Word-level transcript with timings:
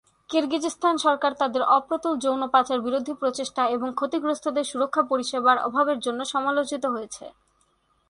কিরগিজস্তান 0.29 0.95
সরকার 0.97 1.31
তাদের 1.33 1.63
অপ্রতুল 1.69 2.13
যৌন-পাচার 2.17 2.79
বিরোধী 2.81 3.13
প্রচেষ্টা 3.13 3.63
এবং 3.67 3.87
ক্ষতিগ্রস্তদের 3.93 4.69
সুরক্ষা 4.71 5.03
পরিষেবার 5.03 5.57
অভাবের 5.67 5.99
জন্য 5.99 6.19
সমালোচিত 6.25 6.83
হয়েছে। 6.85 7.25